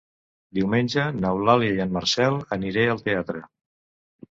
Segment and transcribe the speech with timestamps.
[0.59, 3.47] Diumenge n'Eulàlia i en Marcel aniré al teatre.